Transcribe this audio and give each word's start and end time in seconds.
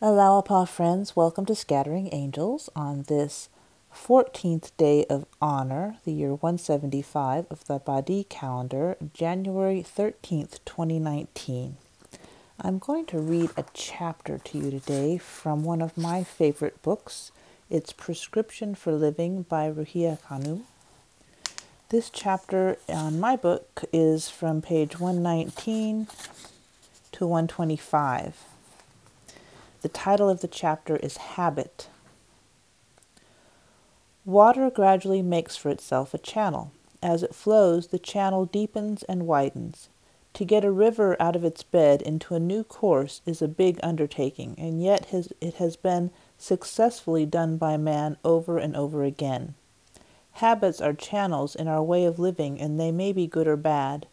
Allah'u'Abha 0.00 0.68
friends, 0.68 1.16
welcome 1.16 1.44
to 1.46 1.56
Scattering 1.56 2.08
Angels 2.12 2.70
on 2.76 3.02
this 3.08 3.48
14th 3.92 4.70
day 4.76 5.04
of 5.10 5.26
honor, 5.42 5.96
the 6.04 6.12
year 6.12 6.34
175 6.34 7.46
of 7.50 7.64
the 7.64 7.80
Badi 7.80 8.24
calendar, 8.28 8.96
January 9.12 9.82
13th, 9.82 10.60
2019. 10.64 11.78
I'm 12.60 12.78
going 12.78 13.06
to 13.06 13.18
read 13.18 13.50
a 13.56 13.64
chapter 13.74 14.38
to 14.38 14.58
you 14.58 14.70
today 14.70 15.18
from 15.18 15.64
one 15.64 15.82
of 15.82 15.98
my 15.98 16.22
favorite 16.22 16.80
books. 16.80 17.32
It's 17.68 17.92
Prescription 17.92 18.76
for 18.76 18.92
Living 18.92 19.42
by 19.42 19.68
Ruhiyyih 19.68 20.20
Khanum. 20.20 20.60
This 21.88 22.08
chapter 22.08 22.78
on 22.88 23.18
my 23.18 23.34
book 23.34 23.82
is 23.92 24.30
from 24.30 24.62
page 24.62 25.00
119 25.00 26.06
to 27.10 27.26
125. 27.26 28.44
The 29.80 29.88
title 29.88 30.28
of 30.28 30.40
the 30.40 30.48
chapter 30.48 30.96
is 30.96 31.18
Habit. 31.18 31.88
Water 34.24 34.70
gradually 34.70 35.22
makes 35.22 35.56
for 35.56 35.68
itself 35.68 36.12
a 36.12 36.18
channel. 36.18 36.72
As 37.00 37.22
it 37.22 37.34
flows, 37.34 37.86
the 37.86 37.98
channel 38.00 38.44
deepens 38.44 39.04
and 39.04 39.26
widens. 39.26 39.88
To 40.34 40.44
get 40.44 40.64
a 40.64 40.72
river 40.72 41.16
out 41.20 41.36
of 41.36 41.44
its 41.44 41.62
bed 41.62 42.02
into 42.02 42.34
a 42.34 42.40
new 42.40 42.64
course 42.64 43.20
is 43.24 43.40
a 43.40 43.46
big 43.46 43.78
undertaking, 43.82 44.56
and 44.58 44.82
yet 44.82 45.06
has, 45.06 45.32
it 45.40 45.54
has 45.54 45.76
been 45.76 46.10
successfully 46.36 47.24
done 47.24 47.56
by 47.56 47.76
man 47.76 48.16
over 48.24 48.58
and 48.58 48.74
over 48.74 49.04
again. 49.04 49.54
Habits 50.32 50.80
are 50.80 50.92
channels 50.92 51.54
in 51.54 51.68
our 51.68 51.82
way 51.82 52.04
of 52.04 52.18
living, 52.18 52.60
and 52.60 52.80
they 52.80 52.90
may 52.90 53.12
be 53.12 53.28
good 53.28 53.46
or 53.46 53.56
bad. 53.56 54.06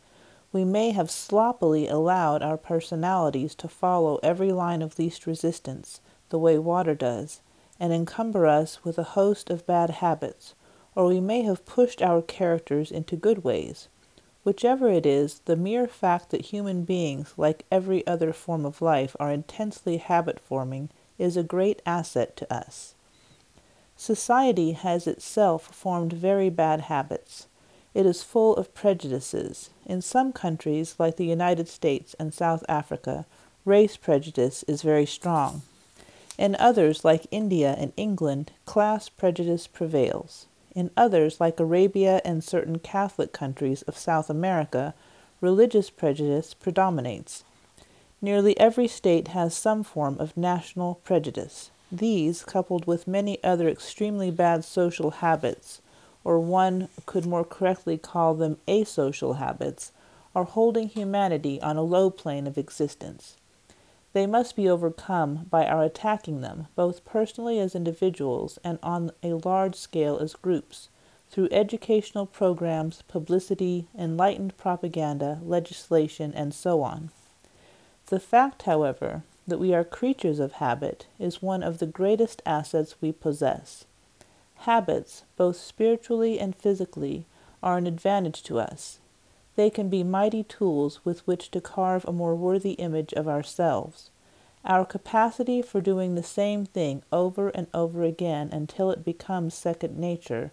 We 0.56 0.64
may 0.64 0.92
have 0.92 1.12
sloppily 1.12 1.90
allowed 1.90 2.42
our 2.42 2.56
personalities 2.56 3.56
to 3.56 3.68
follow 3.68 4.22
every 4.24 4.54
line 4.54 4.82
of 4.82 4.98
least 4.98 5.28
resistance, 5.28 6.00
the 6.30 6.40
way 6.40 6.58
water 6.58 6.96
does, 6.96 7.42
and 7.78 7.92
encumber 7.92 8.48
us 8.48 8.82
with 8.82 8.98
a 8.98 9.04
host 9.20 9.50
of 9.50 9.68
bad 9.68 9.90
habits, 9.90 10.54
or 10.96 11.08
we 11.08 11.20
may 11.20 11.42
have 11.42 11.66
pushed 11.66 12.02
our 12.02 12.22
characters 12.22 12.90
into 12.90 13.18
good 13.18 13.44
ways. 13.44 13.90
Whichever 14.46 14.88
it 14.88 15.06
is, 15.06 15.40
the 15.44 15.58
mere 15.58 15.88
fact 15.88 16.30
that 16.30 16.46
human 16.46 16.86
beings, 16.86 17.34
like 17.36 17.66
every 17.70 18.08
other 18.08 18.32
form 18.32 18.66
of 18.66 18.82
life, 18.82 19.14
are 19.20 19.34
intensely 19.34 19.98
habit 19.98 20.40
forming 20.40 20.88
is 21.18 21.36
a 21.36 21.44
great 21.44 21.82
asset 21.86 22.38
to 22.38 22.54
us. 22.54 22.96
Society 23.98 24.72
has 24.72 25.06
itself 25.06 25.64
formed 25.76 26.14
very 26.14 26.50
bad 26.50 26.80
habits. 26.80 27.48
It 27.96 28.06
is 28.06 28.24
full 28.24 28.58
of 28.58 28.74
prejudices. 28.74 29.70
In 29.86 30.02
some 30.02 30.34
countries, 30.34 30.96
like 31.00 31.16
the 31.16 31.26
United 31.26 31.70
States 31.70 32.14
and 32.20 32.34
South 32.34 32.62
Africa, 32.68 33.26
race 33.64 33.96
prejudice 33.96 34.64
is 34.68 34.82
very 34.82 35.06
strong. 35.06 35.62
In 36.38 36.58
others, 36.60 37.06
like 37.06 37.26
India 37.32 37.74
and 37.80 37.94
England, 37.96 38.52
class 38.66 39.08
prejudice 39.08 39.66
prevails. 39.66 40.46
In 40.76 40.92
others, 40.98 41.40
like 41.40 41.58
Arabia 41.58 42.22
and 42.26 42.44
certain 42.44 42.80
Catholic 42.80 43.32
countries 43.32 43.82
of 43.84 43.98
South 43.98 44.30
America, 44.30 44.94
religious 45.40 45.90
prejudice 45.90 46.54
predominates. 46.54 47.46
Nearly 48.22 48.60
every 48.60 48.90
state 48.90 49.30
has 49.30 49.56
some 49.56 49.84
form 49.84 50.18
of 50.20 50.36
national 50.36 50.96
prejudice. 51.06 51.72
These, 51.90 52.44
coupled 52.44 52.88
with 52.88 53.08
many 53.08 53.42
other 53.42 53.70
extremely 53.70 54.32
bad 54.32 54.66
social 54.66 55.12
habits, 55.12 55.80
or 56.26 56.40
one 56.40 56.90
could 57.06 57.26
more 57.26 57.46
correctly 57.46 57.98
call 57.98 58.34
them 58.34 58.58
asocial 58.68 59.38
habits, 59.38 59.94
are 60.36 60.44
holding 60.44 60.90
humanity 60.90 61.62
on 61.62 61.78
a 61.78 61.82
low 61.82 62.10
plane 62.10 62.46
of 62.46 62.58
existence. 62.58 63.38
They 64.12 64.26
must 64.26 64.56
be 64.56 64.68
overcome 64.68 65.46
by 65.50 65.66
our 65.66 65.84
attacking 65.84 66.42
them, 66.42 66.68
both 66.76 67.06
personally 67.06 67.60
as 67.60 67.76
individuals 67.76 68.60
and 68.64 68.80
on 68.82 69.12
a 69.24 69.34
large 69.34 69.76
scale 69.76 70.18
as 70.18 70.34
groups, 70.34 70.90
through 71.30 71.50
educational 71.52 72.26
programs, 72.26 73.02
publicity, 73.08 73.88
enlightened 73.98 74.58
propaganda, 74.58 75.40
legislation, 75.44 76.34
and 76.34 76.54
so 76.54 76.82
on. 76.82 77.12
The 78.08 78.20
fact, 78.20 78.64
however, 78.64 79.24
that 79.48 79.60
we 79.60 79.74
are 79.74 79.84
creatures 79.84 80.40
of 80.40 80.54
habit 80.54 81.08
is 81.20 81.42
one 81.42 81.62
of 81.62 81.80
the 81.80 81.86
greatest 81.86 82.42
assets 82.46 82.96
we 83.02 83.12
possess. 83.12 83.86
Habits, 84.60 85.24
both 85.38 85.58
spiritually 85.58 86.40
and 86.40 86.56
physically, 86.56 87.26
are 87.62 87.78
an 87.78 87.88
advantage 87.88 88.44
to 88.44 88.60
us. 88.60 89.00
They 89.56 89.70
can 89.70 89.90
be 89.90 90.04
mighty 90.04 90.44
tools 90.44 91.00
with 91.06 91.26
which 91.28 91.52
to 91.52 91.62
carve 91.62 92.06
a 92.06 92.12
more 92.12 92.36
worthy 92.36 92.74
image 92.74 93.14
of 93.14 93.28
ourselves. 93.28 94.10
Our 94.66 94.86
capacity 94.86 95.62
for 95.62 95.80
doing 95.80 96.16
the 96.16 96.24
same 96.24 96.66
thing 96.66 97.04
over 97.12 97.50
and 97.50 97.68
over 97.74 98.04
again 98.04 98.50
until 98.52 98.90
it 98.92 99.06
becomes 99.06 99.54
second 99.54 99.98
nature 99.98 100.52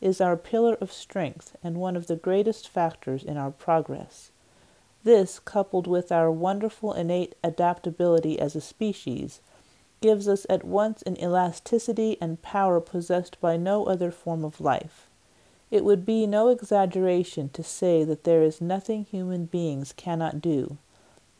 is 0.00 0.20
our 0.20 0.36
pillar 0.36 0.74
of 0.74 0.92
strength 0.92 1.56
and 1.62 1.78
one 1.78 1.96
of 1.96 2.06
the 2.06 2.16
greatest 2.16 2.68
factors 2.68 3.24
in 3.24 3.36
our 3.36 3.50
progress. 3.50 4.30
This, 5.04 5.38
coupled 5.38 5.86
with 5.86 6.12
our 6.12 6.30
wonderful 6.30 6.92
innate 6.92 7.34
adaptability 7.42 8.38
as 8.38 8.54
a 8.54 8.60
species, 8.60 9.40
gives 10.00 10.28
us 10.28 10.46
at 10.48 10.64
once 10.64 11.02
an 11.02 11.20
elasticity 11.20 12.16
and 12.20 12.42
power 12.42 12.80
possessed 12.80 13.40
by 13.40 13.56
no 13.56 13.84
other 13.84 14.10
form 14.10 14.44
of 14.44 14.60
life. 14.60 15.08
It 15.70 15.84
would 15.84 16.06
be 16.06 16.26
no 16.26 16.48
exaggeration 16.48 17.48
to 17.50 17.62
say 17.62 18.04
that 18.04 18.24
there 18.24 18.42
is 18.42 18.60
nothing 18.60 19.04
human 19.04 19.46
beings 19.46 19.92
cannot 19.92 20.40
do, 20.40 20.78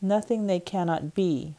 nothing 0.01 0.47
they 0.47 0.59
cannot 0.59 1.13
be. 1.13 1.55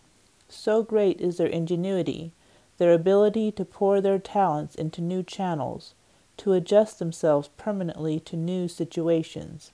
So 0.48 0.82
great 0.82 1.20
is 1.20 1.38
their 1.38 1.46
ingenuity, 1.46 2.32
their 2.78 2.92
ability 2.92 3.52
to 3.52 3.64
pour 3.64 4.00
their 4.00 4.18
talents 4.18 4.74
into 4.74 5.00
new 5.00 5.22
channels, 5.22 5.94
to 6.38 6.52
adjust 6.52 6.98
themselves 6.98 7.48
permanently 7.56 8.20
to 8.20 8.36
new 8.36 8.68
situations. 8.68 9.72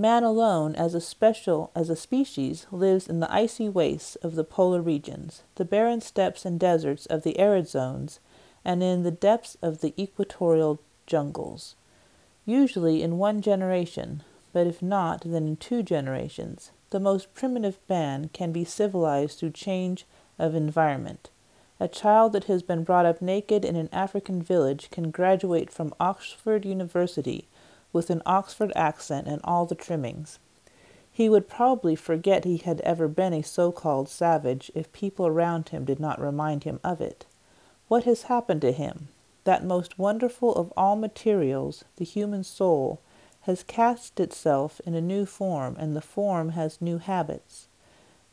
Man 0.00 0.22
alone, 0.22 0.76
as 0.76 0.94
a 0.94 1.00
special 1.00 1.72
as 1.74 1.90
a 1.90 1.96
species, 1.96 2.68
lives 2.70 3.08
in 3.08 3.18
the 3.18 3.34
icy 3.34 3.68
wastes 3.68 4.14
of 4.14 4.36
the 4.36 4.44
polar 4.44 4.80
regions, 4.80 5.42
the 5.56 5.64
barren 5.64 6.00
steppes 6.00 6.44
and 6.44 6.60
deserts 6.60 7.04
of 7.06 7.24
the 7.24 7.36
arid 7.36 7.66
zones, 7.66 8.20
and 8.64 8.80
in 8.80 9.02
the 9.02 9.10
depths 9.10 9.56
of 9.60 9.80
the 9.80 10.00
equatorial 10.00 10.78
jungles. 11.08 11.74
Usually 12.46 13.02
in 13.02 13.18
one 13.18 13.42
generation, 13.42 14.22
but 14.52 14.68
if 14.68 14.80
not, 14.80 15.22
then 15.22 15.48
in 15.48 15.56
two 15.56 15.82
generations, 15.82 16.70
the 16.90 17.00
most 17.00 17.34
primitive 17.34 17.80
man 17.88 18.30
can 18.32 18.52
be 18.52 18.64
civilized 18.64 19.40
through 19.40 19.50
change 19.50 20.06
of 20.38 20.54
environment. 20.54 21.28
A 21.80 21.88
child 21.88 22.34
that 22.34 22.44
has 22.44 22.62
been 22.62 22.84
brought 22.84 23.04
up 23.04 23.20
naked 23.20 23.64
in 23.64 23.74
an 23.74 23.88
African 23.92 24.42
village 24.42 24.92
can 24.92 25.10
graduate 25.10 25.72
from 25.72 25.92
Oxford 25.98 26.64
University 26.64 27.48
with 27.92 28.10
an 28.10 28.22
Oxford 28.26 28.72
accent 28.76 29.26
and 29.26 29.40
all 29.44 29.66
the 29.66 29.74
trimmings. 29.74 30.38
He 31.10 31.28
would 31.28 31.48
probably 31.48 31.96
forget 31.96 32.44
he 32.44 32.58
had 32.58 32.80
ever 32.82 33.08
been 33.08 33.32
a 33.32 33.42
so 33.42 33.72
called 33.72 34.08
savage 34.08 34.70
if 34.74 34.92
people 34.92 35.26
around 35.26 35.70
him 35.70 35.84
did 35.84 35.98
not 35.98 36.20
remind 36.20 36.64
him 36.64 36.78
of 36.84 37.00
it. 37.00 37.26
What 37.88 38.04
has 38.04 38.22
happened 38.22 38.60
to 38.60 38.72
him? 38.72 39.08
That 39.44 39.64
most 39.64 39.98
wonderful 39.98 40.54
of 40.54 40.72
all 40.76 40.94
materials, 40.94 41.84
the 41.96 42.04
human 42.04 42.44
soul, 42.44 43.00
has 43.42 43.62
cast 43.62 44.20
itself 44.20 44.80
in 44.84 44.94
a 44.94 45.00
new 45.00 45.24
form, 45.24 45.74
and 45.78 45.96
the 45.96 46.02
form 46.02 46.50
has 46.50 46.82
new 46.82 46.98
habits. 46.98 47.66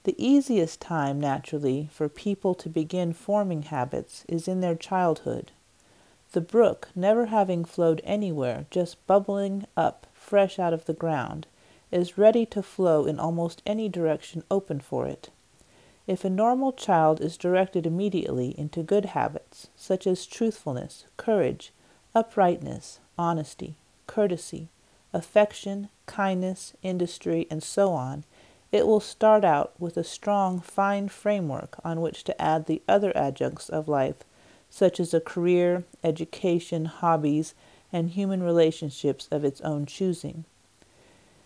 The 0.03 0.15
easiest 0.23 0.81
time, 0.81 1.19
naturally, 1.19 1.89
for 1.91 2.07
people 2.09 2.53
to 2.55 2.69
begin 2.69 3.13
forming 3.13 3.63
habits 3.63 4.25
is 4.27 4.47
in 4.47 4.61
their 4.61 4.75
childhood. 4.75 5.51
The 6.31 6.41
brook, 6.41 6.89
never 6.95 7.27
having 7.27 7.65
flowed 7.65 8.01
anywhere, 8.03 8.65
just 8.69 9.05
bubbling 9.07 9.67
up 9.77 10.07
fresh 10.13 10.59
out 10.59 10.73
of 10.73 10.85
the 10.85 10.93
ground, 10.93 11.47
is 11.91 12.17
ready 12.17 12.45
to 12.47 12.63
flow 12.63 13.05
in 13.05 13.19
almost 13.19 13.61
any 13.65 13.87
direction 13.87 14.43
open 14.49 14.79
for 14.79 15.07
it. 15.07 15.29
If 16.07 16.23
a 16.23 16.29
normal 16.29 16.71
child 16.71 17.21
is 17.21 17.37
directed 17.37 17.85
immediately 17.85 18.57
into 18.59 18.83
good 18.83 19.05
habits, 19.05 19.67
such 19.75 20.05
as 20.05 20.25
truthfulness, 20.25 21.05
courage, 21.17 21.71
uprightness, 22.13 22.99
honesty, 23.17 23.75
courtesy, 24.05 24.69
affection, 25.13 25.89
kindness, 26.05 26.73
industry, 26.83 27.47
and 27.49 27.63
so 27.63 27.93
on, 27.93 28.23
it 28.71 28.85
will 28.85 28.99
start 28.99 29.45
out 29.45 29.73
with 29.79 29.95
a 29.95 30.03
strong, 30.03 30.59
fine 30.59 31.07
framework 31.07 31.77
on 31.83 32.01
which 32.01 32.23
to 32.25 32.41
add 32.41 32.65
the 32.65 32.81
other 32.87 33.15
adjuncts 33.15 33.69
of 33.69 33.87
life 33.87 34.17
such 34.75 34.99
as 34.99 35.13
a 35.13 35.21
career, 35.21 35.85
education, 36.03 36.83
hobbies, 36.83 37.53
and 37.93 38.09
human 38.09 38.43
relationships 38.43 39.25
of 39.31 39.45
its 39.45 39.61
own 39.61 39.85
choosing. 39.85 40.43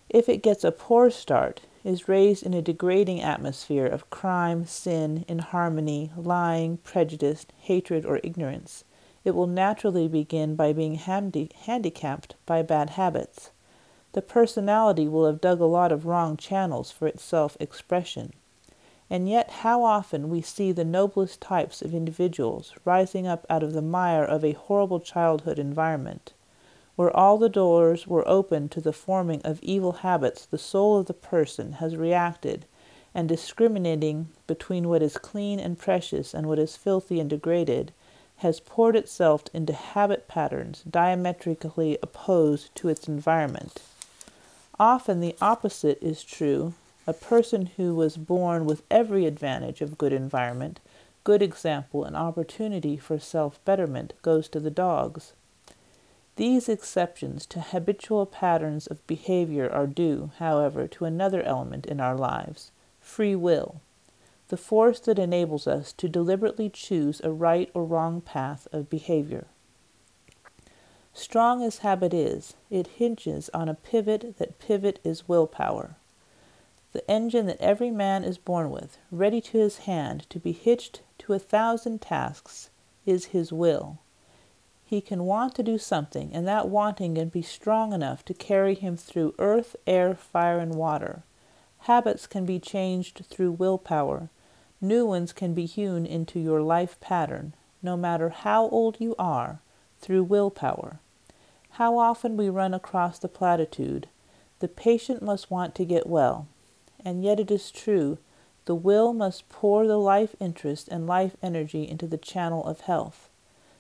If 0.10 0.28
it 0.28 0.42
gets 0.42 0.64
a 0.64 0.72
poor 0.72 1.12
start, 1.12 1.62
is 1.84 2.08
raised 2.08 2.42
in 2.44 2.56
a 2.56 2.62
degrading 2.64 3.22
atmosphere 3.22 3.86
of 3.86 4.10
crime, 4.10 4.66
sin, 4.66 5.26
inharmony, 5.28 6.12
lying, 6.18 6.78
prejudice, 6.78 7.46
hatred, 7.60 8.04
or 8.04 8.20
ignorance, 8.24 8.84
it 9.24 9.36
will 9.36 9.46
naturally 9.46 10.08
begin 10.08 10.56
by 10.56 10.74
being 10.74 10.96
handi- 10.96 11.52
handicapped 11.66 12.34
by 12.48 12.64
bad 12.64 12.90
habits. 12.90 13.52
The 14.14 14.24
personality 14.24 15.08
will 15.08 15.28
have 15.28 15.40
dug 15.40 15.62
a 15.62 15.66
lot 15.66 15.92
of 15.92 16.08
wrong 16.08 16.36
channels 16.36 16.90
for 16.90 17.08
its 17.08 17.22
self 17.22 17.56
expression. 17.60 18.34
And 19.12 19.28
yet, 19.28 19.50
how 19.50 19.84
often 19.84 20.30
we 20.30 20.42
see 20.42 20.72
the 20.72 20.86
noblest 20.86 21.42
types 21.42 21.82
of 21.82 21.96
individuals 21.96 22.76
rising 22.86 23.26
up 23.26 23.46
out 23.50 23.64
of 23.64 23.74
the 23.74 23.82
mire 23.82 24.24
of 24.24 24.46
a 24.46 24.52
horrible 24.52 25.00
childhood 25.00 25.58
environment, 25.58 26.34
where 26.96 27.16
all 27.16 27.38
the 27.38 27.50
doors 27.50 28.06
were 28.06 28.28
open 28.28 28.70
to 28.70 28.82
the 28.82 28.94
forming 28.94 29.42
of 29.44 29.64
evil 29.64 29.94
habits, 29.94 30.46
the 30.46 30.60
soul 30.60 31.00
of 31.00 31.08
the 31.08 31.14
person 31.14 31.74
has 31.74 31.96
reacted, 31.96 32.66
and 33.16 33.28
discriminating 33.28 34.28
between 34.46 34.88
what 34.88 35.02
is 35.02 35.18
clean 35.18 35.60
and 35.60 35.80
precious 35.80 36.34
and 36.34 36.46
what 36.46 36.60
is 36.60 36.78
filthy 36.78 37.20
and 37.20 37.32
degraded, 37.32 37.92
has 38.38 38.60
poured 38.60 38.96
itself 38.96 39.44
into 39.54 39.74
habit 39.74 40.28
patterns 40.28 40.84
diametrically 40.88 41.98
opposed 42.04 42.74
to 42.76 42.88
its 42.88 43.08
environment. 43.08 43.82
Often 44.80 45.20
the 45.20 45.36
opposite 45.42 45.98
is 46.02 46.24
true 46.24 46.74
a 47.10 47.14
person 47.14 47.72
who 47.76 47.96
was 47.96 48.18
born 48.18 48.66
with 48.66 48.84
every 48.92 49.26
advantage 49.26 49.82
of 49.82 49.98
good 49.98 50.14
environment, 50.14 50.80
good 51.24 51.42
example, 51.42 52.04
and 52.04 52.16
opportunity 52.16 52.98
for 52.98 53.18
self 53.18 53.60
betterment 53.66 54.14
goes 54.22 54.48
to 54.48 54.60
the 54.60 54.70
dogs. 54.70 55.34
These 56.36 56.70
exceptions 56.70 57.48
to 57.48 57.62
habitual 57.62 58.28
patterns 58.28 58.86
of 58.86 59.06
behavior 59.08 59.68
are 59.68 59.88
due, 59.88 60.30
however, 60.38 60.88
to 60.88 61.06
another 61.06 61.42
element 61.42 61.88
in 61.88 62.00
our 62.00 62.16
lives 62.16 62.70
free 63.02 63.36
will, 63.36 63.82
the 64.50 64.58
force 64.58 65.00
that 65.00 65.18
enables 65.18 65.66
us 65.66 65.92
to 65.94 66.08
deliberately 66.08 66.70
choose 66.70 67.22
a 67.22 67.32
right 67.32 67.72
or 67.74 67.86
wrong 67.86 68.22
path 68.22 68.68
of 68.72 68.88
behavior. 68.88 69.48
Strong 71.12 71.64
as 71.64 71.80
habit 71.80 72.14
is, 72.14 72.54
it 72.70 72.86
hinges 72.86 73.50
on 73.52 73.68
a 73.68 73.74
pivot 73.74 74.38
that 74.38 74.60
pivot 74.60 75.00
is 75.04 75.28
willpower 75.28 75.96
the 76.92 77.10
engine 77.10 77.46
that 77.46 77.62
every 77.62 77.92
man 77.92 78.24
is 78.24 78.40
born 78.40 78.72
with, 78.72 78.98
ready 79.12 79.40
to 79.40 79.60
his 79.60 79.80
hand 79.80 80.26
to 80.28 80.40
be 80.40 80.52
hitched 80.52 81.02
to 81.20 81.34
a 81.34 81.40
thousand 81.40 82.02
tasks, 82.02 82.72
is 83.06 83.26
his 83.26 83.54
will. 83.54 84.00
He 84.86 85.00
can 85.00 85.26
want 85.26 85.54
to 85.56 85.64
do 85.64 85.78
something, 85.78 86.32
and 86.34 86.48
that 86.48 86.68
wanting 86.68 87.14
can 87.14 87.30
be 87.30 87.44
strong 87.44 87.94
enough 87.94 88.26
to 88.26 88.34
carry 88.34 88.74
him 88.74 88.98
through 88.98 89.36
earth, 89.38 89.76
air, 89.86 90.16
fire, 90.16 90.58
and 90.58 90.74
water. 90.74 91.22
Habits 91.82 92.26
can 92.26 92.44
be 92.44 92.60
changed 92.60 93.24
through 93.30 93.52
willpower. 93.52 94.30
New 94.82 95.06
ones 95.06 95.32
can 95.32 95.54
be 95.54 95.68
hewn 95.68 96.08
into 96.08 96.40
your 96.40 96.62
life 96.62 97.00
pattern, 97.00 97.54
no 97.84 97.96
matter 97.96 98.30
how 98.30 98.68
old 98.70 98.98
you 99.00 99.14
are, 99.20 99.60
through 100.00 100.24
willpower. 100.24 101.00
How 101.72 102.00
often 102.00 102.36
we 102.36 102.50
run 102.50 102.74
across 102.74 103.20
the 103.20 103.28
platitude, 103.28 104.08
the 104.58 104.68
patient 104.68 105.22
must 105.22 105.52
want 105.52 105.76
to 105.76 105.86
get 105.86 106.08
well 106.08 106.48
and 107.04 107.24
yet 107.24 107.40
it 107.40 107.52
is 107.52 107.72
true. 107.72 108.18
The 108.66 108.76
will 108.76 109.14
must 109.14 109.50
pour 109.50 109.88
the 109.88 109.98
life 109.98 110.36
interest 110.40 110.88
and 110.90 111.08
life 111.08 111.36
energy 111.42 111.88
into 111.88 112.08
the 112.08 112.18
channel 112.18 112.64
of 112.66 112.82
health. 112.82 113.30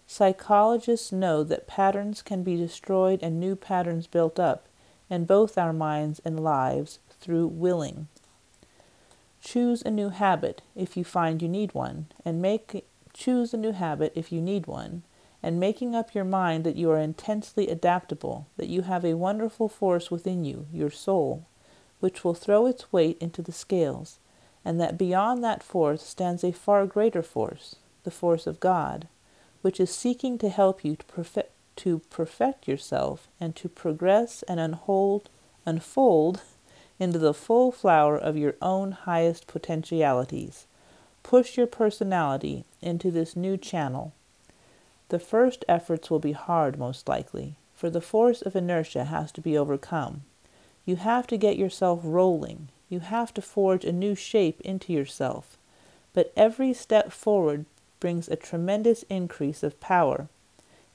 Psychologists 0.08 1.12
know 1.12 1.44
that 1.44 1.68
patterns 1.68 2.24
can 2.24 2.42
be 2.42 2.56
destroyed 2.56 3.20
and 3.22 3.40
new 3.40 3.56
patterns 3.56 4.08
built 4.08 4.40
up 4.40 4.68
in 5.10 5.26
both 5.26 5.58
our 5.58 5.74
minds 5.74 6.20
and 6.26 6.40
lives 6.40 7.00
through 7.22 7.48
willing. 7.48 8.08
Choose 9.42 9.82
a 9.84 9.92
new 9.92 10.10
habit 10.10 10.62
if 10.76 10.98
you 10.98 11.04
find 11.04 11.42
you 11.42 11.48
need 11.48 11.74
one, 11.74 12.08
and 12.26 12.42
make 12.42 12.86
choose 13.14 13.54
a 13.54 13.58
new 13.58 13.72
habit 13.72 14.12
if 14.16 14.32
you 14.32 14.42
need 14.42 14.68
one, 14.68 15.04
and 15.42 15.60
making 15.60 15.96
up 15.96 16.14
your 16.14 16.26
mind 16.26 16.64
that 16.64 16.76
you 16.76 16.90
are 16.92 17.00
intensely 17.00 17.68
adaptable, 17.70 18.48
that 18.58 18.68
you 18.68 18.82
have 18.82 19.06
a 19.06 19.14
wonderful 19.14 19.70
force 19.70 20.12
within 20.12 20.44
you, 20.44 20.68
your 20.74 20.90
soul, 20.90 21.46
which 22.00 22.24
will 22.24 22.34
throw 22.34 22.66
its 22.66 22.92
weight 22.92 23.18
into 23.20 23.42
the 23.42 23.52
scales, 23.52 24.20
and 24.64 24.80
that 24.80 24.98
beyond 24.98 25.44
that 25.44 25.64
force 25.64 26.04
stands 26.04 26.44
a 26.44 26.52
far 26.52 26.86
greater 26.86 27.24
force, 27.24 27.76
the 28.04 28.12
force 28.12 28.48
of 28.48 28.60
God, 28.60 29.08
which 29.62 29.80
is 29.80 29.94
seeking 29.94 30.38
to 30.38 30.50
help 30.50 30.84
you 30.84 30.96
to 30.96 31.06
perfect, 31.06 31.52
to 31.78 32.00
perfect 32.10 32.68
yourself 32.68 33.28
and 33.40 33.56
to 33.56 33.70
progress 33.70 34.44
and 34.44 34.60
unfold, 34.60 35.30
unfold 35.66 36.42
into 37.00 37.20
the 37.20 37.34
full 37.34 37.72
flower 37.72 38.18
of 38.18 38.38
your 38.38 38.56
own 38.62 38.92
highest 38.92 39.48
potentialities. 39.48 40.66
Push 41.24 41.58
your 41.58 41.68
personality 41.68 42.66
into 42.82 43.12
this 43.12 43.36
new 43.36 43.58
channel. 43.58 44.14
The 45.10 45.20
first 45.20 45.66
efforts 45.68 46.10
will 46.10 46.20
be 46.20 46.34
hard, 46.34 46.78
most 46.78 47.08
likely, 47.08 47.56
for 47.74 47.90
the 47.90 48.02
force 48.02 48.42
of 48.42 48.56
inertia 48.56 49.06
has 49.06 49.32
to 49.34 49.42
be 49.42 49.58
overcome. 49.58 50.24
You 50.90 50.96
have 50.96 51.28
to 51.28 51.38
get 51.38 51.56
yourself 51.56 52.00
rolling. 52.02 52.70
You 52.90 53.02
have 53.02 53.32
to 53.36 53.44
forge 53.44 53.86
a 53.86 53.92
new 53.92 54.16
shape 54.16 54.60
into 54.62 54.92
yourself. 54.92 55.56
But 56.14 56.34
every 56.36 56.74
step 56.74 57.12
forward 57.12 57.66
brings 58.00 58.28
a 58.28 58.36
tremendous 58.36 59.04
increase 59.04 59.62
of 59.62 59.80
power, 59.80 60.30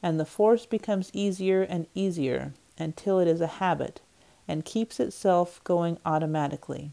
and 0.02 0.19
the 0.19 0.25
force 0.25 0.67
becomes 0.67 1.12
easier 1.12 1.62
and 1.62 1.87
easier 1.94 2.55
until 2.76 3.20
it 3.20 3.29
is 3.29 3.41
a 3.41 3.62
habit 3.62 4.00
and 4.49 4.64
keeps 4.64 4.99
itself 4.99 5.62
going 5.62 5.99
automatically. 6.05 6.91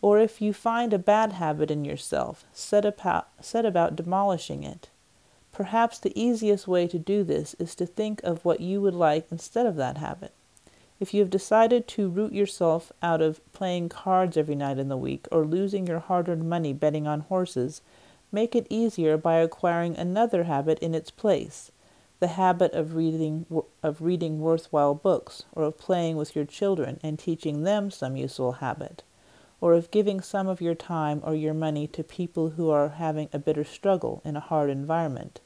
Or 0.00 0.18
if 0.18 0.40
you 0.40 0.54
find 0.54 0.94
a 0.94 0.98
bad 0.98 1.32
habit 1.34 1.70
in 1.70 1.84
yourself, 1.84 2.46
set 2.54 2.86
about, 2.86 3.28
set 3.42 3.66
about 3.66 3.96
demolishing 3.96 4.64
it. 4.64 4.88
Perhaps 5.52 5.98
the 5.98 6.18
easiest 6.18 6.66
way 6.66 6.86
to 6.86 6.98
do 6.98 7.22
this 7.22 7.52
is 7.58 7.74
to 7.74 7.84
think 7.84 8.22
of 8.22 8.46
what 8.46 8.60
you 8.60 8.80
would 8.80 8.94
like 8.94 9.26
instead 9.30 9.66
of 9.66 9.76
that 9.76 9.98
habit. 9.98 10.32
If 11.00 11.14
you 11.14 11.20
have 11.20 11.30
decided 11.30 11.86
to 11.88 12.08
root 12.08 12.32
yourself 12.32 12.92
out 13.02 13.22
of 13.22 13.40
playing 13.52 13.88
cards 13.88 14.36
every 14.36 14.56
night 14.56 14.78
in 14.78 14.88
the 14.88 14.96
week 14.96 15.28
or 15.30 15.44
losing 15.44 15.86
your 15.86 16.00
hard 16.00 16.28
earned 16.28 16.48
money 16.48 16.72
betting 16.72 17.06
on 17.06 17.20
horses, 17.20 17.82
make 18.32 18.56
it 18.56 18.66
easier 18.68 19.16
by 19.16 19.36
acquiring 19.36 19.96
another 19.96 20.44
habit 20.44 20.78
in 20.80 20.94
its 20.94 21.10
place 21.10 21.70
the 22.20 22.28
habit 22.28 22.72
of 22.72 22.96
reading, 22.96 23.46
of 23.82 24.02
reading 24.02 24.40
worthwhile 24.40 24.94
books, 24.94 25.44
or 25.52 25.62
of 25.62 25.78
playing 25.78 26.16
with 26.16 26.34
your 26.34 26.44
children 26.44 26.98
and 27.02 27.18
teaching 27.18 27.62
them 27.62 27.90
some 27.90 28.16
useful 28.16 28.52
habit, 28.52 29.04
or 29.60 29.74
of 29.74 29.90
giving 29.90 30.20
some 30.20 30.48
of 30.48 30.60
your 30.60 30.74
time 30.74 31.20
or 31.24 31.34
your 31.34 31.54
money 31.54 31.86
to 31.86 32.02
people 32.02 32.50
who 32.50 32.70
are 32.70 32.88
having 32.88 33.28
a 33.32 33.38
bitter 33.38 33.62
struggle 33.62 34.20
in 34.24 34.34
a 34.34 34.40
hard 34.40 34.68
environment. 34.68 35.40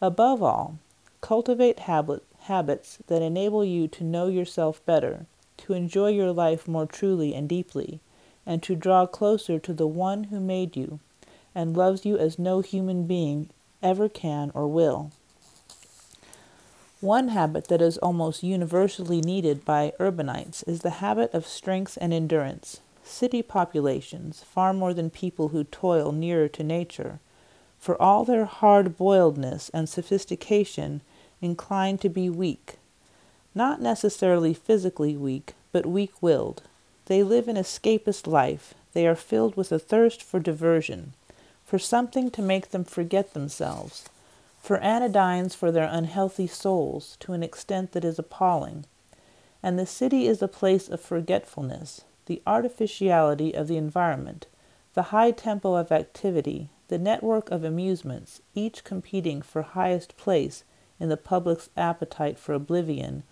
Above 0.00 0.42
all, 0.42 0.78
cultivate 1.20 1.80
habit, 1.80 2.22
habits 2.48 2.98
that 3.06 3.22
enable 3.22 3.64
you 3.64 3.86
to 3.86 4.02
know 4.02 4.26
yourself 4.26 4.84
better, 4.84 5.26
to 5.58 5.74
enjoy 5.74 6.08
your 6.08 6.32
life 6.32 6.66
more 6.66 6.86
truly 6.86 7.34
and 7.34 7.48
deeply, 7.48 8.00
and 8.44 8.62
to 8.62 8.74
draw 8.74 9.06
closer 9.06 9.58
to 9.58 9.72
the 9.72 9.86
one 9.86 10.24
who 10.24 10.40
made 10.40 10.76
you 10.76 10.98
and 11.54 11.76
loves 11.76 12.04
you 12.04 12.16
as 12.18 12.38
no 12.38 12.60
human 12.60 13.06
being 13.06 13.50
ever 13.82 14.08
can 14.08 14.50
or 14.54 14.66
will. 14.66 15.10
One 17.00 17.28
habit 17.28 17.68
that 17.68 17.80
is 17.80 17.98
almost 17.98 18.42
universally 18.42 19.20
needed 19.20 19.64
by 19.64 19.92
urbanites 20.00 20.64
is 20.66 20.80
the 20.80 20.98
habit 20.98 21.32
of 21.32 21.46
strength 21.46 21.96
and 22.00 22.12
endurance. 22.12 22.80
City 23.04 23.42
populations, 23.42 24.42
far 24.42 24.72
more 24.72 24.92
than 24.92 25.10
people 25.10 25.48
who 25.48 25.64
toil 25.64 26.10
nearer 26.12 26.48
to 26.48 26.64
nature, 26.64 27.20
for 27.78 28.00
all 28.02 28.24
their 28.24 28.46
hard 28.46 28.98
boiledness 28.98 29.70
and 29.72 29.88
sophistication, 29.88 31.00
inclined 31.40 32.00
to 32.00 32.08
be 32.08 32.28
weak. 32.28 32.78
Not 33.54 33.80
necessarily 33.80 34.54
physically 34.54 35.16
weak, 35.16 35.54
but 35.72 35.86
weak 35.86 36.12
willed. 36.20 36.62
They 37.06 37.22
live 37.22 37.48
an 37.48 37.56
escapist 37.56 38.26
life. 38.26 38.74
They 38.92 39.06
are 39.06 39.14
filled 39.14 39.56
with 39.56 39.72
a 39.72 39.78
thirst 39.78 40.22
for 40.22 40.40
diversion, 40.40 41.14
for 41.64 41.78
something 41.78 42.30
to 42.32 42.42
make 42.42 42.70
them 42.70 42.84
forget 42.84 43.34
themselves, 43.34 44.08
for 44.60 44.78
anodynes 44.78 45.54
for 45.54 45.70
their 45.70 45.88
unhealthy 45.90 46.46
souls 46.46 47.16
to 47.20 47.32
an 47.32 47.42
extent 47.42 47.92
that 47.92 48.04
is 48.04 48.18
appalling. 48.18 48.84
And 49.62 49.78
the 49.78 49.86
city 49.86 50.26
is 50.26 50.42
a 50.42 50.48
place 50.48 50.88
of 50.88 51.00
forgetfulness, 51.00 52.02
the 52.26 52.42
artificiality 52.46 53.54
of 53.54 53.68
the 53.68 53.76
environment, 53.76 54.46
the 54.94 55.14
high 55.14 55.30
tempo 55.30 55.74
of 55.74 55.90
activity, 55.90 56.70
the 56.88 56.98
network 56.98 57.50
of 57.50 57.64
amusements, 57.64 58.40
each 58.54 58.84
competing 58.84 59.42
for 59.42 59.62
highest 59.62 60.16
place 60.16 60.64
in 61.00 61.08
the 61.08 61.16
public's 61.16 61.70
appetite 61.76 62.38
for 62.38 62.52
oblivion, 62.52 63.22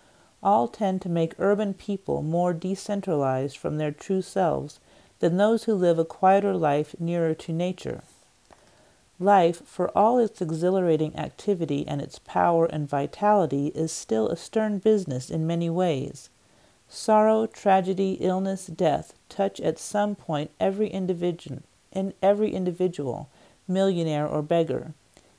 all 0.42 0.68
tend 0.68 1.02
to 1.02 1.08
make 1.08 1.35
urban 1.38 1.75
people 1.75 2.23
more 2.23 2.52
decentralized 2.52 3.56
from 3.56 3.78
their 3.78 3.90
true 3.90 4.23
selves 4.23 4.78
than 5.18 5.37
those 5.37 5.64
who 5.64 5.75
live 5.75 5.99
a 5.99 6.04
quieter 6.04 6.54
life 6.54 6.94
nearer 6.99 7.35
to 7.35 7.52
nature. 7.52 8.02
Life, 9.18 9.62
for 9.64 9.88
all 9.96 10.18
its 10.18 10.42
exhilarating 10.42 11.16
activity 11.16 11.87
and 11.88 12.02
its 12.02 12.18
power 12.18 12.66
and 12.66 12.88
vitality, 12.88 13.68
is 13.68 13.90
still 13.90 14.28
a 14.28 14.37
stern 14.37 14.78
business 14.78 15.30
in 15.30 15.46
many 15.46 15.70
ways. 15.70 16.28
Sorrow, 16.88 17.46
tragedy, 17.46 18.18
illness, 18.20 18.66
death 18.66 19.14
touch 19.28 19.58
at 19.61 19.78
some 19.78 20.14
point 20.14 20.50
every 20.61 20.88
individual, 20.88 21.62
in 21.92 22.12
every 22.23 22.52
individual, 22.52 23.28
millionaire 23.66 24.28
or 24.28 24.42
beggar. 24.42 24.92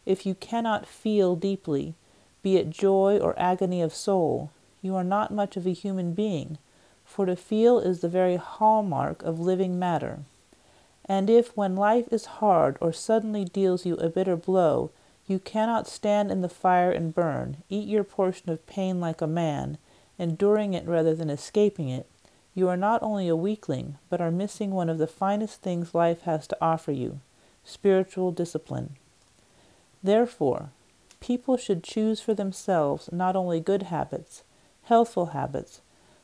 If 0.06 0.26
you 0.26 0.34
cannot 0.36 0.88
feel 0.88 1.36
deeply, 1.36 1.94
be 2.48 2.56
it 2.56 2.70
joy 2.70 3.18
or 3.18 3.38
agony 3.38 3.82
of 3.82 3.94
soul, 3.94 4.50
you 4.82 4.96
are 4.96 5.04
not 5.04 5.34
much 5.34 5.58
of 5.58 5.68
a 5.68 5.74
human 5.74 6.14
being, 6.14 6.58
for 7.04 7.26
to 7.26 7.36
feel 7.36 7.78
is 7.78 8.00
the 8.00 8.08
very 8.08 8.38
hallmark 8.38 9.22
of 9.24 9.38
living 9.38 9.78
matter. 9.78 10.20
And 11.04 11.30
if, 11.30 11.58
when 11.58 11.76
life 11.76 12.08
is 12.10 12.38
hard 12.40 12.78
or 12.80 12.94
suddenly 12.94 13.44
deals 13.44 13.86
you 13.86 13.96
a 13.96 14.08
bitter 14.08 14.38
blow, 14.38 14.92
you 15.28 15.40
cannot 15.40 15.90
stand 15.90 16.32
in 16.32 16.40
the 16.40 16.48
fire 16.48 16.90
and 16.90 17.14
burn, 17.14 17.58
eat 17.68 17.90
your 17.90 18.06
portion 18.06 18.50
of 18.50 18.66
pain 18.66 19.02
like 19.02 19.20
a 19.20 19.28
man, 19.28 19.78
enduring 20.18 20.74
it 20.74 20.88
rather 20.88 21.14
than 21.14 21.30
escaping 21.30 21.90
it, 21.90 22.10
you 22.56 22.70
are 22.70 22.78
not 22.78 23.04
only 23.04 23.28
a 23.28 23.36
weakling, 23.36 23.98
but 24.10 24.22
are 24.22 24.32
missing 24.32 24.72
one 24.72 24.88
of 24.88 25.00
the 25.00 25.06
finest 25.06 25.62
things 25.62 25.94
life 25.94 26.22
has 26.22 26.48
to 26.48 26.58
offer 26.62 26.94
you 26.94 27.20
spiritual 27.66 28.32
discipline. 28.32 28.96
Therefore, 30.02 30.70
people 31.20 31.58
should 31.58 31.84
choose 31.84 32.22
for 32.22 32.34
themselves 32.34 33.10
not 33.12 33.36
only 33.36 33.60
good 33.60 33.84
habits, 33.84 34.44
healthful 34.84 35.28
habits, 35.28 35.82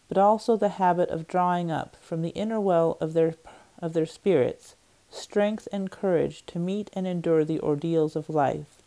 but 0.07 0.17
also 0.17 0.55
the 0.55 0.69
habit 0.69 1.09
of 1.09 1.27
drawing 1.27 1.71
up 1.71 1.95
from 2.01 2.21
the 2.21 2.29
inner 2.29 2.59
well 2.59 2.97
of 3.01 3.13
their, 3.13 3.35
of 3.79 3.93
their 3.93 4.05
spirits 4.05 4.75
strength 5.13 5.67
and 5.71 5.91
courage 5.91 6.45
to 6.47 6.59
meet 6.59 6.89
and 6.93 7.05
endure 7.05 7.45
the 7.45 7.59
ordeals 7.59 8.15
of 8.15 8.29
life. 8.29 8.81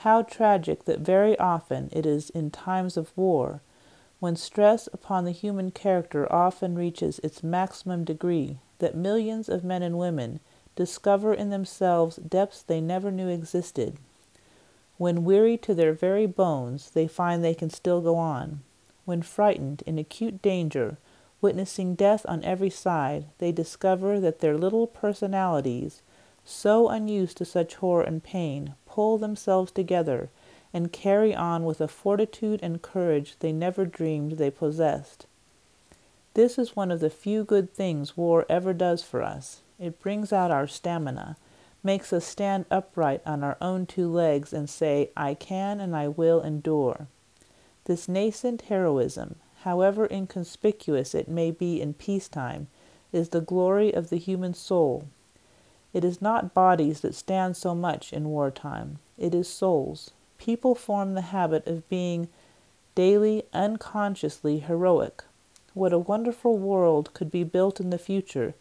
How 0.00 0.22
tragic 0.22 0.84
that 0.84 0.98
very 1.00 1.38
often 1.38 1.88
it 1.92 2.04
is 2.04 2.30
in 2.30 2.50
times 2.50 2.96
of 2.96 3.16
war, 3.16 3.60
when 4.18 4.36
stress 4.36 4.88
upon 4.92 5.24
the 5.24 5.30
human 5.30 5.70
character 5.70 6.30
often 6.32 6.74
reaches 6.74 7.18
its 7.20 7.42
maximum 7.42 8.04
degree, 8.04 8.58
that 8.78 8.96
millions 8.96 9.48
of 9.48 9.64
men 9.64 9.82
and 9.82 9.98
women 9.98 10.40
discover 10.74 11.32
in 11.32 11.50
themselves 11.50 12.16
depths 12.16 12.62
they 12.62 12.80
never 12.80 13.10
knew 13.10 13.28
existed. 13.28 13.98
When 14.98 15.24
weary 15.24 15.58
to 15.58 15.74
their 15.74 15.92
very 15.92 16.26
bones, 16.26 16.90
they 16.90 17.06
find 17.06 17.44
they 17.44 17.54
can 17.54 17.70
still 17.70 18.00
go 18.00 18.16
on. 18.16 18.60
When 19.04 19.22
frightened, 19.22 19.82
in 19.86 19.98
acute 19.98 20.40
danger, 20.40 20.96
witnessing 21.40 21.94
death 21.94 22.24
on 22.28 22.42
every 22.44 22.70
side, 22.70 23.26
they 23.38 23.52
discover 23.52 24.18
that 24.20 24.40
their 24.40 24.56
little 24.56 24.86
personalities, 24.86 26.02
so 26.44 26.88
unused 26.88 27.36
to 27.38 27.44
such 27.44 27.74
horror 27.76 28.02
and 28.02 28.22
pain, 28.22 28.74
pull 28.86 29.18
themselves 29.18 29.70
together 29.70 30.30
and 30.72 30.92
carry 30.92 31.34
on 31.34 31.64
with 31.64 31.80
a 31.80 31.88
fortitude 31.88 32.60
and 32.62 32.82
courage 32.82 33.36
they 33.40 33.52
never 33.52 33.84
dreamed 33.84 34.32
they 34.32 34.50
possessed. 34.50 35.26
This 36.34 36.58
is 36.58 36.76
one 36.76 36.90
of 36.90 37.00
the 37.00 37.10
few 37.10 37.44
good 37.44 37.72
things 37.72 38.16
war 38.16 38.44
ever 38.48 38.72
does 38.72 39.02
for 39.02 39.22
us. 39.22 39.62
It 39.78 40.00
brings 40.00 40.32
out 40.32 40.50
our 40.50 40.66
stamina, 40.66 41.36
makes 41.86 42.12
us 42.12 42.26
stand 42.26 42.66
upright 42.70 43.22
on 43.24 43.42
our 43.42 43.56
own 43.62 43.86
two 43.86 44.12
legs 44.12 44.52
and 44.52 44.68
say, 44.68 45.10
I 45.16 45.32
can 45.32 45.80
and 45.80 45.96
I 45.96 46.08
will 46.08 46.42
endure. 46.42 47.06
This 47.86 48.08
nascent 48.08 48.62
heroism, 48.62 49.36
however 49.62 50.06
inconspicuous 50.10 51.14
it 51.14 51.28
may 51.28 51.50
be 51.50 51.80
in 51.80 51.94
peacetime, 51.94 52.66
is 53.10 53.30
the 53.30 53.40
glory 53.40 53.94
of 53.94 54.10
the 54.10 54.18
human 54.18 54.52
soul 54.52 55.04
it 55.96 56.04
is 56.04 56.20
not 56.20 56.52
bodies 56.52 57.00
that 57.00 57.14
stand 57.14 57.56
so 57.56 57.74
much 57.74 58.12
in 58.12 58.28
wartime, 58.28 58.98
it 59.16 59.34
is 59.34 59.48
souls. 59.48 60.10
People 60.36 60.74
form 60.74 61.14
the 61.14 61.32
habit 61.32 61.66
of 61.66 61.88
being 61.88 62.28
daily, 62.94 63.44
unconsciously 63.54 64.58
heroic. 64.58 65.24
What 65.72 65.94
a 65.94 65.98
wonderful 65.98 66.58
world 66.58 67.14
could 67.14 67.30
be 67.30 67.44
built 67.44 67.80
in 67.80 67.88
the 67.88 67.96
future 67.96 68.52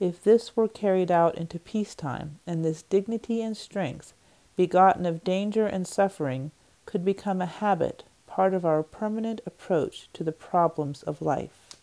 if 0.00 0.22
this 0.22 0.56
were 0.56 0.68
carried 0.68 1.10
out 1.10 1.36
into 1.36 1.58
peacetime, 1.58 2.38
and 2.46 2.64
this 2.64 2.82
dignity 2.82 3.40
and 3.42 3.56
strength, 3.56 4.12
begotten 4.56 5.06
of 5.06 5.24
danger 5.24 5.66
and 5.66 5.86
suffering, 5.86 6.50
could 6.86 7.04
become 7.04 7.40
a 7.40 7.46
habit, 7.46 8.04
part 8.26 8.54
of 8.54 8.64
our 8.64 8.82
permanent 8.82 9.40
approach 9.46 10.08
to 10.12 10.24
the 10.24 10.32
problems 10.32 11.02
of 11.02 11.22
life. 11.22 11.76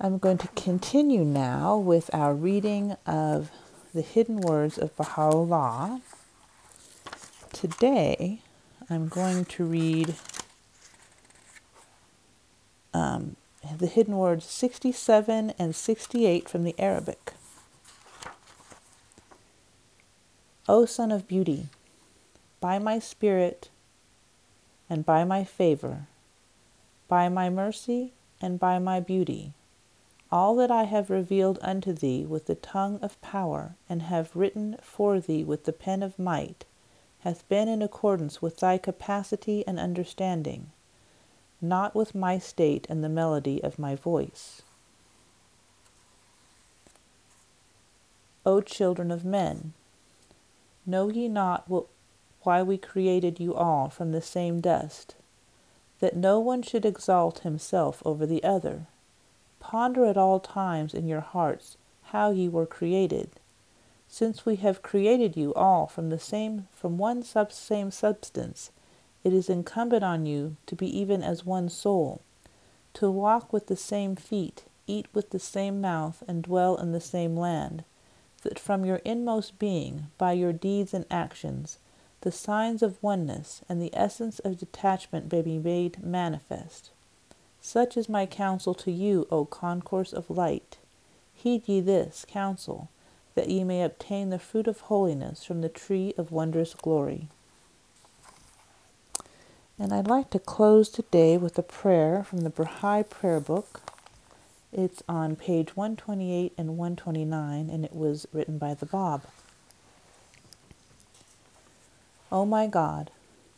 I'm 0.00 0.18
going 0.18 0.38
to 0.38 0.48
continue 0.48 1.24
now 1.24 1.76
with 1.76 2.10
our 2.12 2.34
reading 2.34 2.96
of 3.06 3.50
the 3.94 4.02
hidden 4.02 4.40
words 4.40 4.76
of 4.76 4.96
Baha'u'llah. 4.96 6.00
Today, 7.52 8.40
I'm 8.90 9.06
going 9.06 9.44
to 9.44 9.64
read 9.64 10.16
um, 12.92 13.36
the 13.78 13.86
hidden 13.86 14.16
words 14.16 14.44
67 14.44 15.54
and 15.58 15.74
68 15.74 16.48
from 16.48 16.64
the 16.64 16.74
Arabic. 16.78 17.32
O 20.68 20.84
Son 20.84 21.10
of 21.10 21.26
Beauty, 21.26 21.66
by 22.60 22.78
my 22.78 22.98
Spirit 22.98 23.68
and 24.88 25.04
by 25.04 25.24
my 25.24 25.42
favor, 25.42 26.06
by 27.08 27.28
my 27.28 27.50
mercy 27.50 28.12
and 28.40 28.60
by 28.60 28.78
my 28.78 29.00
beauty, 29.00 29.52
all 30.30 30.54
that 30.56 30.70
I 30.70 30.84
have 30.84 31.10
revealed 31.10 31.58
unto 31.60 31.92
thee 31.92 32.24
with 32.24 32.46
the 32.46 32.54
tongue 32.54 32.98
of 33.02 33.20
power, 33.20 33.74
and 33.88 34.02
have 34.02 34.34
written 34.34 34.76
for 34.80 35.20
thee 35.20 35.44
with 35.44 35.64
the 35.64 35.72
pen 35.72 36.02
of 36.02 36.18
might, 36.18 36.64
hath 37.20 37.46
been 37.48 37.68
in 37.68 37.82
accordance 37.82 38.40
with 38.40 38.58
thy 38.58 38.78
capacity 38.78 39.62
and 39.66 39.78
understanding, 39.78 40.70
not 41.62 41.94
with 41.94 42.14
my 42.14 42.38
state 42.38 42.86
and 42.90 43.02
the 43.02 43.08
melody 43.08 43.62
of 43.62 43.78
my 43.78 43.94
voice. 43.94 44.62
O 48.44 48.60
children 48.60 49.12
of 49.12 49.24
men, 49.24 49.72
know 50.84 51.08
ye 51.08 51.28
not 51.28 51.68
what, 51.68 51.86
why 52.42 52.62
we 52.62 52.76
created 52.76 53.38
you 53.38 53.54
all 53.54 53.88
from 53.88 54.10
the 54.10 54.20
same 54.20 54.60
dust, 54.60 55.14
that 56.00 56.16
no 56.16 56.40
one 56.40 56.60
should 56.60 56.84
exalt 56.84 57.40
himself 57.40 58.02
over 58.04 58.26
the 58.26 58.42
other? 58.42 58.86
Ponder 59.60 60.04
at 60.06 60.16
all 60.16 60.40
times 60.40 60.92
in 60.92 61.06
your 61.06 61.20
hearts 61.20 61.76
how 62.06 62.32
ye 62.32 62.48
were 62.48 62.66
created. 62.66 63.30
Since 64.08 64.44
we 64.44 64.56
have 64.56 64.82
created 64.82 65.36
you 65.36 65.54
all 65.54 65.86
from 65.86 66.10
the 66.10 66.18
same 66.18 66.66
from 66.72 66.98
one 66.98 67.22
sub- 67.22 67.52
same 67.52 67.92
substance, 67.92 68.72
it 69.24 69.32
is 69.32 69.48
incumbent 69.48 70.02
on 70.02 70.26
you 70.26 70.56
to 70.66 70.74
be 70.74 70.98
even 70.98 71.22
as 71.22 71.46
one 71.46 71.68
soul, 71.68 72.20
to 72.94 73.10
walk 73.10 73.52
with 73.52 73.68
the 73.68 73.76
same 73.76 74.16
feet, 74.16 74.64
eat 74.86 75.06
with 75.14 75.30
the 75.30 75.38
same 75.38 75.80
mouth, 75.80 76.22
and 76.26 76.42
dwell 76.42 76.76
in 76.76 76.92
the 76.92 77.00
same 77.00 77.36
land, 77.36 77.84
that 78.42 78.58
from 78.58 78.84
your 78.84 79.00
inmost 79.04 79.58
being, 79.58 80.08
by 80.18 80.32
your 80.32 80.52
deeds 80.52 80.92
and 80.92 81.06
actions, 81.10 81.78
the 82.22 82.32
signs 82.32 82.82
of 82.82 83.02
oneness 83.02 83.62
and 83.68 83.80
the 83.80 83.94
essence 83.94 84.38
of 84.40 84.58
detachment 84.58 85.30
may 85.32 85.42
be 85.42 85.58
made 85.58 86.02
manifest. 86.02 86.90
Such 87.60 87.96
is 87.96 88.08
my 88.08 88.26
counsel 88.26 88.74
to 88.74 88.90
you, 88.90 89.26
O 89.30 89.44
concourse 89.44 90.12
of 90.12 90.30
light. 90.30 90.78
Heed 91.34 91.62
ye 91.66 91.80
this 91.80 92.24
counsel, 92.28 92.88
that 93.34 93.48
ye 93.48 93.64
may 93.64 93.82
obtain 93.82 94.30
the 94.30 94.38
fruit 94.38 94.66
of 94.66 94.80
holiness 94.80 95.44
from 95.44 95.60
the 95.60 95.68
tree 95.68 96.12
of 96.18 96.32
wondrous 96.32 96.74
glory. 96.74 97.28
And 99.78 99.92
I'd 99.92 100.06
like 100.06 100.30
to 100.30 100.38
close 100.38 100.88
today 100.88 101.36
with 101.36 101.58
a 101.58 101.62
prayer 101.62 102.22
from 102.22 102.40
the 102.40 102.50
Baha'i 102.50 103.02
Prayer 103.02 103.40
Book. 103.40 103.82
It's 104.72 105.02
on 105.08 105.36
page 105.36 105.76
128 105.76 106.52
and 106.56 106.78
129, 106.78 107.70
and 107.70 107.84
it 107.84 107.94
was 107.94 108.26
written 108.32 108.58
by 108.58 108.74
the 108.74 108.86
Bab. 108.86 109.24
O 112.30 112.46
my 112.46 112.66
God, 112.66 113.10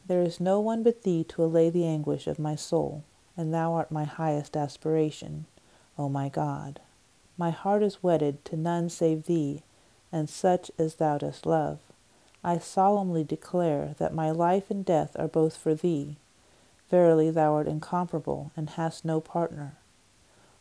there 0.06 0.22
is 0.22 0.40
no 0.40 0.60
one 0.60 0.82
but 0.82 1.02
Thee 1.02 1.24
to 1.24 1.44
allay 1.44 1.70
the 1.70 1.86
anguish 1.86 2.26
of 2.26 2.38
my 2.38 2.56
soul 2.56 3.04
and 3.36 3.52
thou 3.52 3.72
art 3.74 3.90
my 3.90 4.04
highest 4.04 4.56
aspiration, 4.56 5.46
O 5.98 6.08
my 6.08 6.28
God. 6.28 6.80
My 7.36 7.50
heart 7.50 7.82
is 7.82 8.02
wedded 8.02 8.44
to 8.46 8.56
none 8.56 8.88
save 8.88 9.26
thee, 9.26 9.62
and 10.12 10.30
such 10.30 10.70
as 10.78 10.96
thou 10.96 11.18
dost 11.18 11.46
love. 11.46 11.80
I 12.46 12.58
solemnly 12.58 13.24
declare 13.24 13.94
that 13.98 14.12
my 14.12 14.30
life 14.30 14.70
and 14.70 14.84
death 14.84 15.16
are 15.18 15.28
both 15.28 15.56
for 15.56 15.74
thee. 15.74 16.16
Verily 16.90 17.30
thou 17.30 17.54
art 17.54 17.66
incomparable, 17.66 18.52
and 18.54 18.68
hast 18.68 19.02
no 19.02 19.18
partner. 19.18 19.76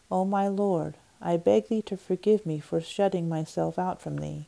O 0.09 0.23
my 0.23 0.47
Lord, 0.47 0.95
I 1.21 1.35
beg 1.35 1.67
thee 1.67 1.81
to 1.81 1.97
forgive 1.97 2.45
me 2.45 2.59
for 2.59 2.79
shutting 2.79 3.27
myself 3.27 3.77
out 3.77 4.01
from 4.01 4.17
thee. 4.17 4.47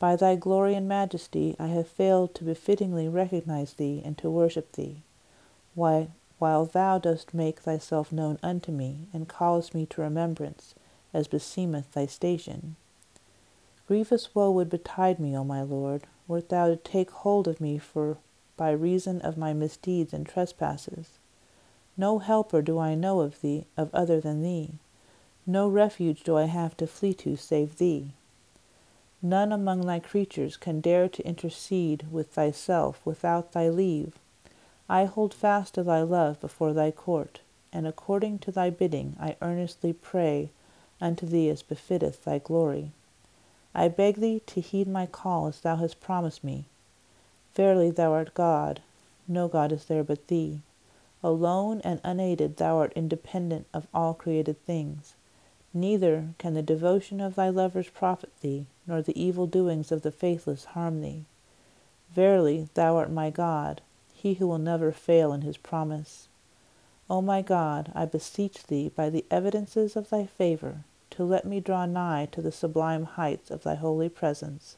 By 0.00 0.16
thy 0.16 0.34
glory 0.34 0.74
and 0.74 0.88
majesty 0.88 1.54
I 1.58 1.68
have 1.68 1.86
failed 1.86 2.34
to 2.34 2.44
befittingly 2.44 3.08
recognize 3.08 3.74
thee 3.74 4.02
and 4.04 4.18
to 4.18 4.28
worship 4.28 4.72
thee. 4.72 5.02
Why, 5.76 6.08
while 6.40 6.64
thou 6.66 6.98
dost 6.98 7.32
make 7.32 7.60
thyself 7.60 8.10
known 8.10 8.38
unto 8.42 8.72
me, 8.72 9.06
and 9.12 9.28
callest 9.28 9.72
me 9.72 9.86
to 9.86 10.02
remembrance, 10.02 10.74
as 11.14 11.28
beseemeth 11.28 11.92
thy 11.92 12.06
station. 12.06 12.74
Grievous 13.86 14.34
woe 14.34 14.50
would 14.50 14.68
betide 14.68 15.20
me, 15.20 15.36
O 15.36 15.44
my 15.44 15.62
Lord, 15.62 16.02
wert 16.28 16.48
thou 16.48 16.68
to 16.68 16.76
take 16.76 17.10
hold 17.10 17.46
of 17.46 17.60
me 17.60 17.78
for 17.78 18.18
by 18.56 18.70
reason 18.70 19.20
of 19.20 19.36
my 19.36 19.52
misdeeds 19.52 20.12
and 20.12 20.26
trespasses. 20.26 21.18
No 21.96 22.18
helper 22.18 22.62
do 22.62 22.78
I 22.78 22.94
know 22.94 23.20
of 23.20 23.40
thee 23.40 23.66
of 23.76 23.94
other 23.94 24.20
than 24.20 24.42
thee. 24.42 24.72
No 25.46 25.68
refuge 25.68 26.22
do 26.22 26.36
I 26.36 26.44
have 26.44 26.76
to 26.78 26.86
flee 26.86 27.14
to 27.14 27.36
save 27.36 27.78
thee. 27.78 28.12
None 29.22 29.52
among 29.52 29.82
thy 29.82 30.00
creatures 30.00 30.56
can 30.56 30.80
dare 30.80 31.08
to 31.08 31.26
intercede 31.26 32.10
with 32.10 32.32
thyself 32.32 33.00
without 33.04 33.52
thy 33.52 33.68
leave 33.68 34.18
I 34.88 35.04
hold 35.06 35.34
fast 35.34 35.74
to 35.74 35.82
thy 35.82 36.02
love 36.02 36.40
before 36.40 36.72
thy 36.72 36.92
court, 36.92 37.40
and 37.72 37.88
according 37.88 38.38
to 38.40 38.52
thy 38.52 38.70
bidding 38.70 39.16
I 39.18 39.36
earnestly 39.42 39.92
pray 39.92 40.50
unto 41.00 41.26
thee 41.26 41.48
as 41.48 41.62
befitteth 41.62 42.22
thy 42.22 42.38
glory. 42.38 42.92
I 43.78 43.88
beg 43.88 44.16
thee 44.16 44.40
to 44.46 44.62
heed 44.62 44.88
my 44.88 45.04
call 45.04 45.48
as 45.48 45.60
thou 45.60 45.76
hast 45.76 46.00
promised 46.00 46.42
me. 46.42 46.64
Verily 47.54 47.90
thou 47.90 48.10
art 48.10 48.32
God, 48.32 48.80
no 49.28 49.48
God 49.48 49.70
is 49.70 49.84
there 49.84 50.02
but 50.02 50.28
thee. 50.28 50.62
Alone 51.22 51.82
and 51.84 52.00
unaided 52.02 52.56
thou 52.56 52.78
art 52.78 52.94
independent 52.96 53.66
of 53.74 53.86
all 53.92 54.14
created 54.14 54.64
things. 54.64 55.12
Neither 55.74 56.28
can 56.38 56.54
the 56.54 56.62
devotion 56.62 57.20
of 57.20 57.34
thy 57.34 57.50
lovers 57.50 57.90
profit 57.90 58.30
thee, 58.40 58.64
nor 58.86 59.02
the 59.02 59.20
evil 59.22 59.46
doings 59.46 59.92
of 59.92 60.00
the 60.00 60.10
faithless 60.10 60.64
harm 60.64 61.02
thee. 61.02 61.26
Verily 62.14 62.70
thou 62.72 62.96
art 62.96 63.10
my 63.10 63.28
God, 63.28 63.82
he 64.14 64.34
who 64.34 64.46
will 64.46 64.56
never 64.56 64.90
fail 64.90 65.34
in 65.34 65.42
his 65.42 65.58
promise. 65.58 66.28
O 67.10 67.20
my 67.20 67.42
God, 67.42 67.92
I 67.94 68.06
beseech 68.06 68.68
thee 68.68 68.88
by 68.88 69.10
the 69.10 69.26
evidences 69.30 69.96
of 69.96 70.08
thy 70.08 70.24
favor 70.24 70.84
to 71.10 71.24
let 71.24 71.44
me 71.44 71.60
draw 71.60 71.86
nigh 71.86 72.28
to 72.32 72.42
the 72.42 72.52
sublime 72.52 73.04
heights 73.04 73.50
of 73.50 73.62
thy 73.62 73.74
holy 73.74 74.08
presence, 74.08 74.76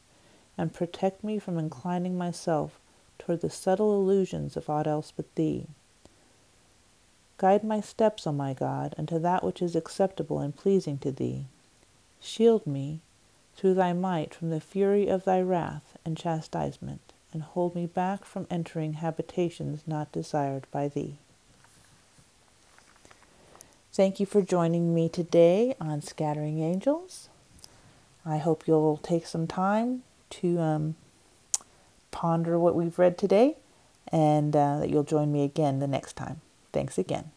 and 0.57 0.73
protect 0.73 1.23
me 1.23 1.39
from 1.39 1.57
inclining 1.57 2.17
myself 2.17 2.79
toward 3.17 3.41
the 3.41 3.49
subtle 3.49 3.95
illusions 3.95 4.55
of 4.57 4.69
aught 4.69 4.87
else 4.87 5.11
but 5.15 5.33
thee. 5.35 5.67
Guide 7.37 7.63
my 7.63 7.79
steps, 7.79 8.27
O 8.27 8.31
my 8.31 8.53
God, 8.53 8.93
unto 8.97 9.17
that 9.19 9.43
which 9.43 9.61
is 9.61 9.75
acceptable 9.75 10.39
and 10.39 10.55
pleasing 10.55 10.97
to 10.97 11.11
thee. 11.11 11.45
Shield 12.19 12.67
me 12.67 12.99
through 13.55 13.73
thy 13.73 13.93
might 13.93 14.33
from 14.33 14.49
the 14.49 14.59
fury 14.59 15.07
of 15.07 15.23
thy 15.23 15.41
wrath 15.41 15.97
and 16.03 16.17
chastisement, 16.17 17.13
and 17.31 17.43
hold 17.43 17.75
me 17.75 17.85
back 17.85 18.25
from 18.25 18.47
entering 18.49 18.93
habitations 18.93 19.83
not 19.85 20.11
desired 20.11 20.67
by 20.71 20.87
thee. 20.87 21.17
Thank 23.99 24.21
you 24.21 24.25
for 24.25 24.41
joining 24.41 24.95
me 24.95 25.09
today 25.09 25.75
on 25.77 26.01
Scattering 26.01 26.63
Angels. 26.63 27.27
I 28.25 28.37
hope 28.37 28.65
you'll 28.65 28.95
take 28.95 29.25
some 29.25 29.45
time 29.45 30.03
to 30.29 30.57
um, 30.57 30.95
ponder 32.09 32.57
what 32.57 32.75
we've 32.75 32.97
read 32.97 33.17
today 33.17 33.57
and 34.07 34.55
uh, 34.55 34.79
that 34.79 34.89
you'll 34.89 35.03
join 35.03 35.33
me 35.33 35.43
again 35.43 35.79
the 35.79 35.85
next 35.85 36.13
time. 36.13 36.39
Thanks 36.71 36.97
again. 36.97 37.31